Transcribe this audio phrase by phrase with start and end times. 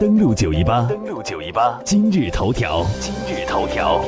[0.00, 4.02] 登录九一八，登录九一八，今日头条，今日头条。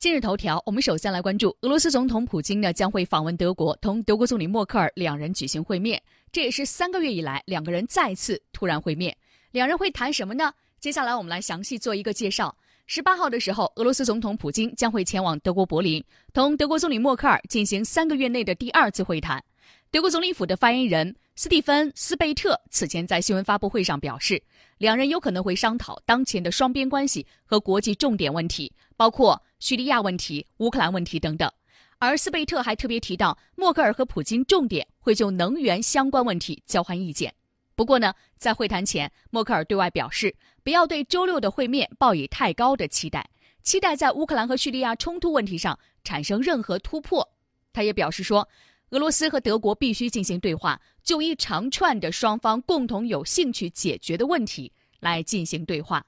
[0.00, 6.02] 今日头条，我们首先来关注俄罗斯总统普京呢将会访问德国，同德国总理默克尔两人举行会面，
[6.32, 9.16] 这也是三个月以来两个人再次突然会面。
[9.52, 10.52] 两人会谈什么呢？
[10.80, 12.52] 接下来我们来详细做一个介绍。
[12.88, 16.02] 十八号的时候，俄罗斯总统普京将会前往德国柏林，
[16.32, 19.40] 同德国总理默克尔进行三个月内的第二次会谈。
[19.92, 24.40] 德国总理府的发言人斯蒂芬斯贝特此前在新闻发布会上表示，
[24.78, 29.40] 两人有可能会商讨当前的双边关系和国际重点问题，包括。
[29.58, 31.50] 叙利亚问题、乌克兰问题等等，
[31.98, 37.34] 而斯贝特还特别提到，默克尔和普京重点会就能源相关问题交换意见。
[37.74, 40.34] 不过呢，在会谈前，默克尔对外表示，
[40.64, 43.28] 不要对周六的会面抱以太高的期待，
[43.62, 47.28] 期待在乌克兰和叙利亚冲突问题上产生任何突破。
[47.74, 48.48] 他也表示说，
[48.90, 56.04] 俄罗斯和德国必须进行对话，就一长串的双方共同有兴趣解决的问题来进行对话。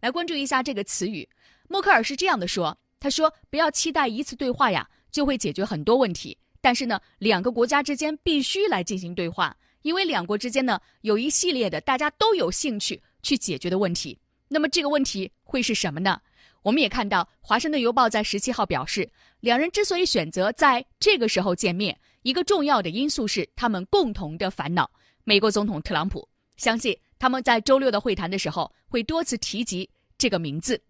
[0.00, 1.28] 来关注一下这个词语，
[1.68, 2.76] 默克尔是这样的说。
[2.98, 14.18] 他说：“不要期待一次对话呀就会解决很多问题，但是呢，两个国家之间必须来进行对话，因为两国之间呢有一系列的大家都有兴趣去解决的问题。
[14.48, 16.18] 那么这个问题会是什么呢？
[16.62, 19.10] 我们也看到《华盛顿邮报》在十七号表示，
[19.40, 24.90] 两人之所以选择在这个时候见面，一个重要的因素是他们共同的烦恼。
[25.24, 30.82] 美国总统特朗普相信他们在周六的会谈的时候会多次提及这个名字。”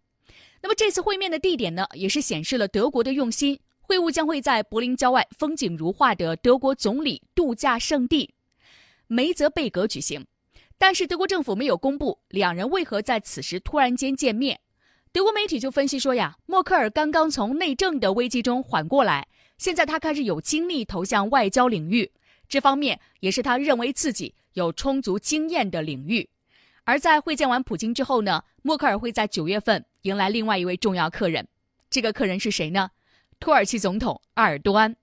[0.63, 3.59] 那么这次会面的地点呢，也是显示了德国的用心。
[3.83, 8.33] 会晤将会在柏林郊外风景如画的德国总理度假胜地
[9.09, 10.25] 梅泽贝格举行。
[10.79, 14.61] 但是德国政府没有公布两人为何在此时突然间见面。
[15.13, 22.11] 德国媒体就分析说呀，默克尔刚刚从内政的危机中缓过来，现在他开始有精力投向外交领域，
[22.49, 26.29] 这方面也是他认为自己有充足经验的领域。
[26.85, 29.85] 而在会见完普京之后呢，默克尔会在九月份。
[30.03, 31.49] 迎来另外一位重要客人，
[31.89, 32.91] 这个客人是谁呢？
[33.41, 34.95] 土耳其总统埃尔多安。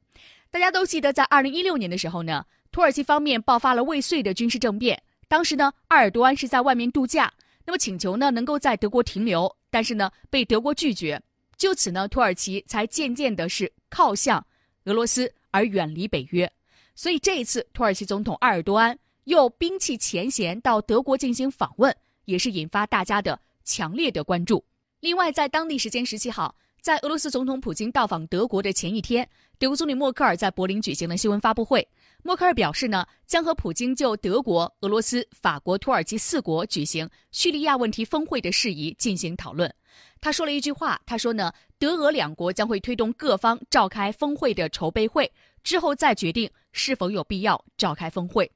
[0.52, 5.02] 大家都记得，在二零一六年的时候呢，土耳其方面爆发了未遂的军事政变。
[5.28, 7.34] 当时呢，埃尔多安是在外面度假，
[7.66, 11.20] 那么请求呢能够在德国停留，但是呢被德国拒绝。
[11.62, 14.44] 就此呢，土耳其才渐渐的是靠向
[14.86, 16.52] 俄罗斯而远离北约。
[16.96, 21.96] 所以这一次，土耳其总统埃尔多安又兵弃前嫌到德国进行访问，
[22.26, 24.66] 也是引发大家的强烈的关注。
[25.02, 29.30] 另外，在当地时间十七号，在俄罗斯总统普京到访德国的前一天，
[29.60, 31.88] 德国总理默克尔在柏林举行了新闻发布会。
[32.24, 39.74] 默克尔表示呢，将和普京就德国、俄罗斯、法国、土耳其四国举行叙利亚问题峰会的事宜进行讨论。
[40.20, 45.32] 他说了一句话，他说呢，德俄两国将会推动各方召开峰会的筹备会，
[45.64, 48.50] 之后再决定是否有必要召开峰会。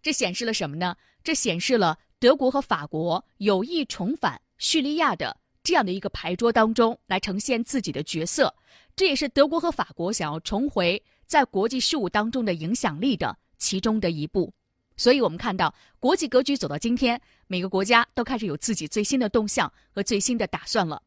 [0.00, 0.96] 这显示了什么呢？
[1.22, 5.36] 这显示了德国和法国有意重返叙利亚的。
[5.62, 8.54] 这样的一个牌桌当中来呈现自己的角色，
[8.96, 14.52] 这也是德国和法国想要重回在国际事务当中的影响力的其中的一步。
[14.96, 21.00] 所以，我们看到国际格局走到今天，每个国家都开始有自己最新的动向和最新的打算了。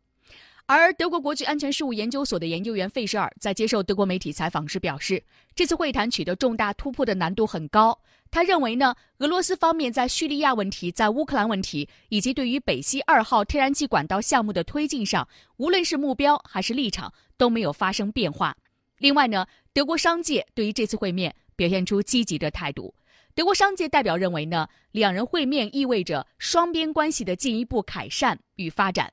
[0.66, 5.22] 而德国国际安全事务研究所的研究员费舍尔在接受德国媒体采访时表示，
[5.54, 8.00] 这次会谈取得重大突破的难度很高。
[8.32, 18.56] 他认为呢，俄罗斯方面在叙利亚问题、在乌克兰问题以及对于北溪二号天然气管道项目的推进上，无论是目标还是立场都没有发生变化。
[18.98, 22.94] 另外呢，德国商界对于这次会面表现出积极的态度。
[23.36, 29.12] 德国商界代表认为呢，两人会面意味着双边关系的进一步改善与发展。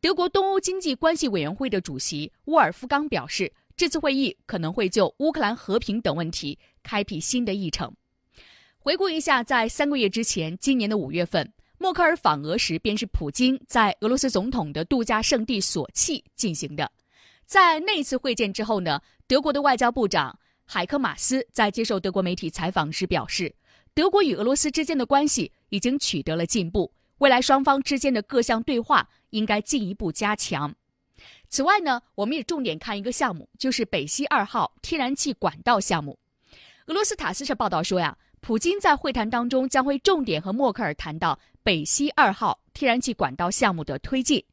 [0.00, 7.90] 德国东欧经济关系委员会的主席沃尔夫冈表示，这次会议可能会就乌克兰和平等问题开辟新的议程。
[8.78, 16.92] 回顾一下，在三个月之前，今年的五月份，默克尔访俄时，便是普京在俄罗斯总统的度假胜地索契进行的。
[17.46, 23.54] 在那次会见之后呢，德国的外交部长海克马斯在接受德国媒体采访时表示，
[23.92, 26.92] 德国与俄罗斯之间的关系已经取得了进步。
[27.18, 30.74] 未来双方之间的各项对话应该进一步加强。
[31.48, 36.18] 此外呢，我们也重点看一个项目，就是北溪二号天然气管道项目。
[36.86, 44.44] 俄罗斯塔斯社报道说呀，普京在会谈当中将会重点和默克尔谈到北溪二号天然气管道项目的推进。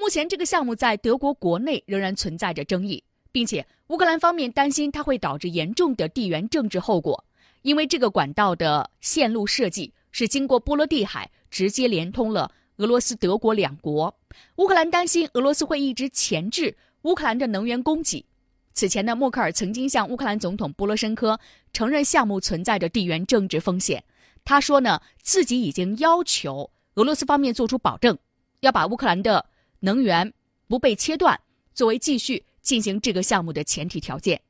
[0.00, 7.22] 目前这个项目在德国国内仍然存在着争议，并且乌克兰方面担心它会导致严重的地缘政治后果，
[7.60, 11.30] 因为这个管道的线路设计是经过波罗的海。
[11.50, 14.14] 直接连通了俄罗斯、德国两国。
[14.54, 18.24] 乌克兰担心俄罗斯会一直钳制乌克兰的能源供给。
[18.72, 21.40] 此前呢，默克尔曾经向乌克兰总统波罗申科
[21.72, 24.04] 承认项目存在着地缘政治风险。
[24.44, 28.16] 他说呢，自己已经要求俄罗斯方面做出保证，
[28.60, 29.44] 要把乌克兰的
[29.80, 30.32] 能源
[30.68, 31.38] 不被切断
[31.74, 34.40] 作为继续进行这个项目的前提条件。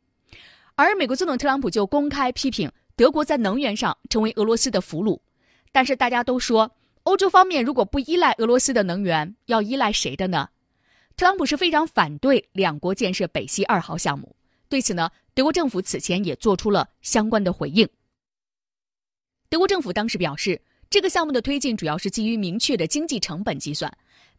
[0.74, 5.18] 而美国总统特朗普就公开批评德国在能源上成为俄罗斯的俘虏。
[5.72, 6.70] 但是大家都说，
[7.04, 10.48] 欧洲方面如果不依赖俄罗斯的能源，要依赖谁的呢？
[11.16, 14.34] 特朗普是非常反对两国建设北溪二号项目。
[14.68, 17.88] 对此呢，德国政府此前也做出了相关的回应。
[19.48, 23.92] 德国政府当时表示，这个项目的推进主要是基于明确的经济成本计算。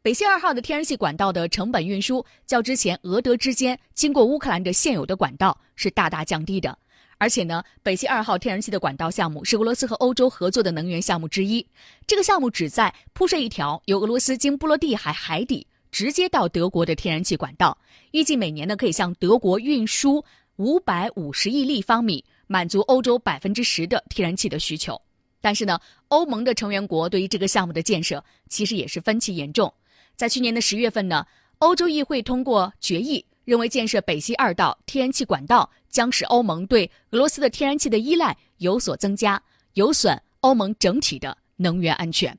[0.03, 6.75] 北溪二号的天然气管道的成本运输较之前俄德之间经过乌克兰的现有的管道是大大降低的。
[7.19, 11.63] 而且呢，北溪二号天然气的管道项目是俄罗斯和欧洲合作的能源项目之一。
[12.07, 17.77] 这个项目旨在铺设一条由俄罗斯经波罗的海海底直接到德国的天然气管道，
[18.09, 20.25] 预计每年呢可以向德国运输
[20.55, 24.99] 五百五十亿立方米，满足欧洲百分之十的天然气的需求。
[25.39, 29.71] 但是呢，欧盟的成员国对于这个项目的建设其实也是分歧严重。
[30.15, 31.25] 在去年的十月份呢，
[31.59, 33.25] 欧洲议会通过决议。
[33.43, 39.41] 认为建设北溪二道天然气管道将使欧盟对俄罗斯的天然气的依赖有所增加，
[39.73, 42.37] 有损欧盟整体的能源安全。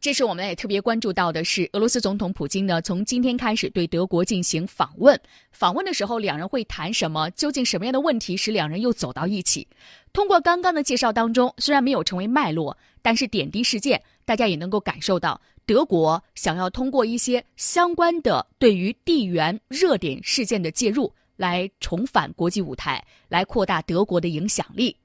[0.00, 5.20] 这是我们也特别关注到的是，俄罗斯总统普京呢，从今天开始对德国进行访问。
[5.52, 7.28] 访问的时候，两人会谈什么？
[7.32, 9.66] 究竟什么样的问题使两人又走到一起？
[10.12, 15.40] 通过刚刚的介绍当中，虽然没有成为脉络，但是点滴事件，大家也能够感受到。
[15.66, 24.96] 德国想要通过一些相关的对于地缘热点事件的介入，来重返国际舞台，来扩大德国的影响力。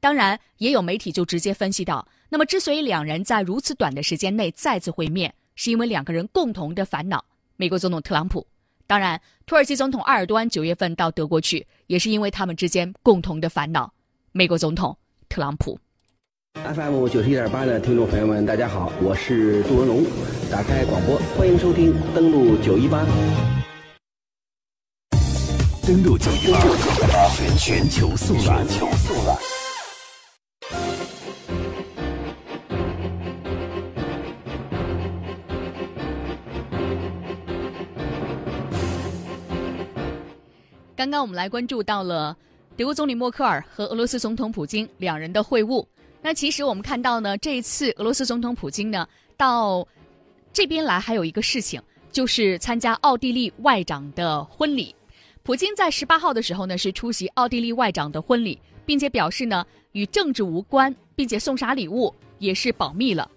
[0.00, 7.22] 当然，也有媒体就直接分析到，那么之所以两人在如此短的时间内再次会面，是因为两个人共同的烦恼。
[7.56, 8.46] 美国总统特朗普，
[8.86, 13.92] 当然，土耳其总统埃尔多安九月份到德国去，也是因为他们之间共同的烦恼。
[14.32, 14.96] 美国总统
[15.28, 15.78] 特朗普。
[16.62, 20.04] FM 九十一点八的听众朋友们，大家好，我是杜文龙。
[20.50, 23.04] 打开广播，欢迎收听登录九一八。
[25.82, 26.60] 登录九一八，
[27.58, 28.64] 全球速览。
[40.94, 42.34] 刚刚我们来关注到了
[42.76, 45.84] 德国总理默克尔和俄罗斯总统普京两人的会晤。
[46.24, 49.06] 那其实我们看到呢，这一次俄罗斯总统普京呢
[49.36, 49.86] 到
[50.54, 51.78] 这边来，还有一个事情，
[52.10, 54.96] 就是参加奥地利外长的婚礼。
[55.42, 63.30] 普京在十八号的时候呢是出席奥地利外长的婚礼，并且表示呢与政治无关，并且送啥礼物也是保密了。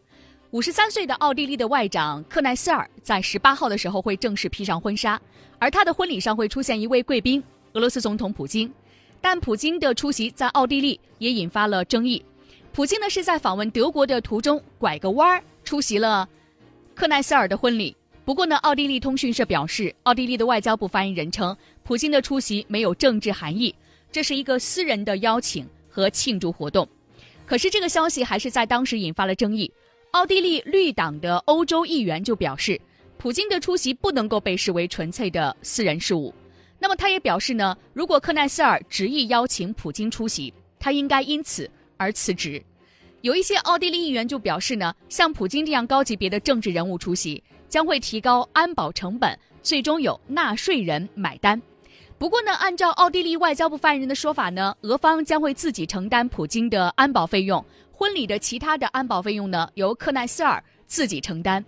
[0.51, 5.21] 五十三岁的奥地利的外长克奈斯尔在十八号的时候会正式披上婚纱，
[5.59, 7.43] 而他的婚礼上会出现一位贵宾——
[7.75, 8.73] 俄罗斯总统普京。
[9.19, 12.23] 但普京的出席在奥地利也引发了争议。
[12.77, 16.29] 普京呢是在访问德国的途中拐个弯儿出席了
[16.93, 17.97] 克奈斯尔的婚礼。
[18.23, 23.73] 不过呢，奥地利通讯社表示，奥地利的外交部发言人称，普京的出席没有政治含义，
[24.11, 26.87] 这是一个私人的邀请和庆祝活动。
[27.47, 29.71] 可是这个消息还是在当时引发了争议。
[30.11, 32.79] 奥地利绿党的欧洲议员就表示，
[33.17, 36.31] 普京的出席不能够被视为纯粹的私人事务。
[36.77, 41.67] 那么他也表示呢，如果克奈斯尔执意邀请普京出席，他应该因此。
[41.97, 42.63] 而辞职，
[43.21, 51.61] 有一些奥地利议员就表示呢，像普京这样高级别的政治人物出席，将会提高安保成本，最终有纳税人买单。
[52.17, 61.63] 不过呢，按照奥地利外交部发言人的说法呢，俄方将会自己承担普京的安保费用，婚礼的其他的安保费用呢，由克奈斯尔自己承担。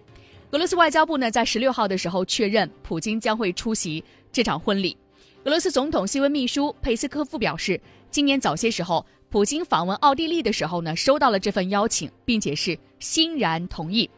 [0.52, 4.96] 俄罗斯外交部呢，在十六号的时候确认，普京将会出席这场婚礼。
[5.44, 7.80] 俄罗斯总统新闻秘书佩斯科夫表示，
[8.12, 9.06] 今年早些时候。
[9.30, 14.10] 普京访问奥地利的时候呢，收到了这份邀请，并且是欣然同意。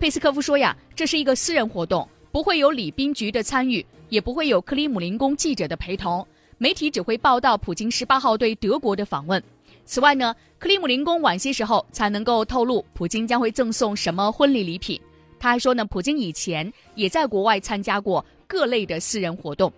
[0.00, 9.42] 佩斯科夫说呀，这是一个私人活动，不会有礼宾局的参与，也不会有克里姆林宫记者的陪同，媒体只会报道普京十八号对德国的访问。
[9.84, 14.98] 此外呢，克里姆林宫晚些时候才能够透露普京将会赠送什么婚礼礼品。
[15.38, 19.70] 他还说呢，普京以前也在国外参加过各类的私人活动。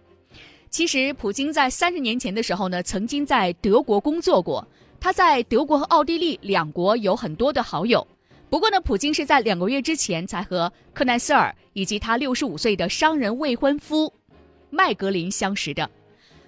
[0.69, 4.67] 其实，普京在三十年前的时候呢，曾经在德国工作过。
[4.99, 8.07] 他在德国和奥地利两国有很多的好友。
[8.51, 14.13] 不过呢，普京是在两个月之前才和克奈斯尔以及他六十五岁的商人未婚夫
[14.71, 15.89] 麦格林相识的。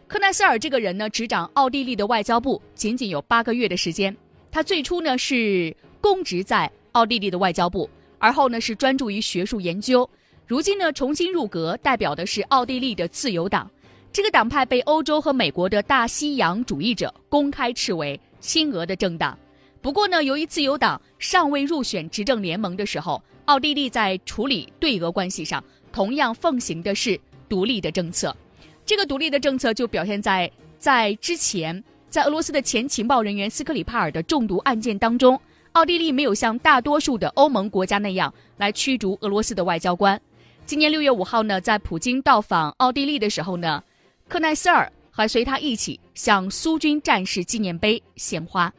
[0.06, 4.14] 克奈斯尔这个人呢，执掌奥地利的外交部仅仅有八个月的时间。
[4.50, 10.08] 他最初呢是公职在奥地利的外交部，而后呢是专注于学术研究。
[10.46, 13.70] 如今呢重新入阁，代表的是奥地利的自由党。
[14.12, 19.38] 这个党派被欧洲和美国的大西洋主义者公开斥为亲俄的政党。
[19.80, 25.62] 不过呢，由于自由党尚未入选执政联盟的时候，奥地利在处理对俄关系上
[25.92, 28.36] 同样奉行的是独立的政策。
[28.84, 35.40] 这个独立的政策就表现在在之前，在俄罗斯的前情报人员斯克里帕尔的中毒案件当中，
[35.72, 40.20] 奥地利没有像大多数的欧盟国家那样来驱逐俄罗斯的外交官。
[40.66, 43.82] 今年六月五号呢，在普京到访奥地利的时候呢，
[44.28, 48.72] 克奈斯尔还随他一起向苏军战士纪念碑献花。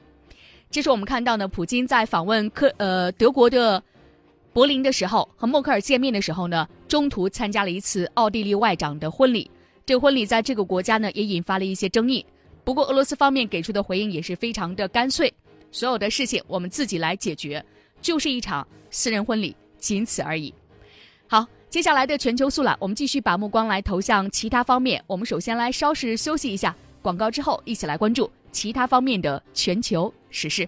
[0.69, 3.83] 这是我们看到呢，普京在访问克呃德国的
[4.53, 9.49] 柏林的时候，和默克尔见面的时候呢，中途参加了一次奥地利外长的婚礼。
[9.87, 12.23] 这个婚礼在这个国家呢，也引发了一些争议。
[12.63, 15.33] 不过俄罗斯方面给出的回应也是非常的干脆，
[15.71, 17.63] 所有的事情我们自己来解决，
[17.99, 20.53] 就是一场私人婚礼，仅此而已。
[21.25, 25.03] 好，接下来的全球速览，我们继续把目光来投向其他方面。
[25.05, 28.29] 我们首先来稍事休息一下，广告之后一起来关注。
[28.51, 30.67] 其他方面的全球时事。